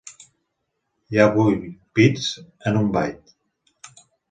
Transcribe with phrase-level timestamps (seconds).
[1.15, 1.67] Hi ha vuit
[1.99, 2.33] bits
[2.71, 3.39] en un byte.